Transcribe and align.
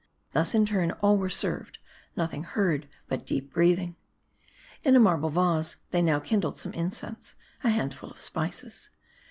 Thus, 0.31 0.55
in 0.55 0.65
turn, 0.65 0.93
all 1.03 1.15
were 1.19 1.29
served 1.29 1.77
\ 1.99 2.17
nothing 2.17 2.41
heard 2.41 2.89
but 3.07 3.23
deep 3.23 3.53
breathing. 3.53 3.97
In 4.81 4.95
a 4.95 4.99
marble 4.99 5.29
vase 5.29 5.75
they 5.91 6.01
now 6.01 6.17
kindled 6.19 6.57
some 6.57 6.73
incense: 6.73 7.35
a 7.63 7.69
handful 7.69 8.09
of 8.09 8.19
spices. 8.19 8.89